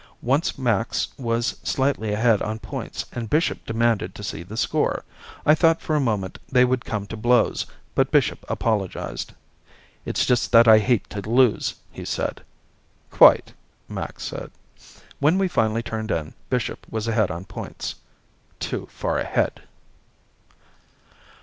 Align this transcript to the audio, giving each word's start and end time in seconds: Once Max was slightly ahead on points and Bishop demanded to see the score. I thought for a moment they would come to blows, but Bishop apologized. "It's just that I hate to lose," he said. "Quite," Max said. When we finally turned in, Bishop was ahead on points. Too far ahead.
Once 0.23 0.57
Max 0.57 1.09
was 1.15 1.57
slightly 1.61 2.11
ahead 2.11 2.41
on 2.41 2.57
points 2.57 3.05
and 3.11 3.29
Bishop 3.29 3.63
demanded 3.67 4.15
to 4.15 4.23
see 4.23 4.41
the 4.41 4.57
score. 4.57 5.05
I 5.45 5.53
thought 5.53 5.79
for 5.79 5.95
a 5.95 5.99
moment 5.99 6.39
they 6.51 6.65
would 6.65 6.83
come 6.85 7.05
to 7.05 7.15
blows, 7.15 7.67
but 7.93 8.09
Bishop 8.09 8.43
apologized. 8.49 9.33
"It's 10.03 10.25
just 10.25 10.51
that 10.53 10.67
I 10.67 10.79
hate 10.79 11.07
to 11.11 11.21
lose," 11.29 11.75
he 11.91 12.03
said. 12.03 12.41
"Quite," 13.11 13.53
Max 13.87 14.23
said. 14.23 14.49
When 15.19 15.37
we 15.37 15.47
finally 15.47 15.83
turned 15.83 16.09
in, 16.09 16.33
Bishop 16.49 16.87
was 16.89 17.07
ahead 17.07 17.29
on 17.29 17.45
points. 17.45 17.93
Too 18.59 18.87
far 18.89 19.19
ahead. 19.19 19.61